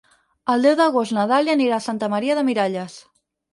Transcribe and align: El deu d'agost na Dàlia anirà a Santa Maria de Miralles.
El 0.53 0.63
deu 0.67 0.77
d'agost 0.79 1.13
na 1.17 1.27
Dàlia 1.33 1.55
anirà 1.59 1.79
a 1.81 1.85
Santa 1.89 2.11
Maria 2.17 2.41
de 2.43 2.47
Miralles. 2.51 3.01